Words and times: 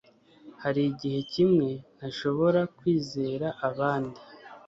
Hari 0.63 0.81
igihe 0.91 1.19
kimwe 1.31 1.69
ntashobora 1.97 2.61
kwizera 2.77 3.47
abandi 3.69 4.19